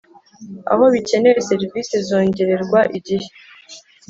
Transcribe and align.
aho 0.71 0.83
bikenewe 0.93 1.39
serivisi 1.49 1.93
zongererwa 2.07 2.79
igihe 2.97 3.27